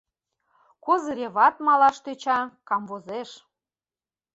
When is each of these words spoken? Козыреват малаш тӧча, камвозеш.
Козыреват 0.85 1.55
малаш 1.65 1.97
тӧча, 2.03 2.39
камвозеш. 2.67 3.29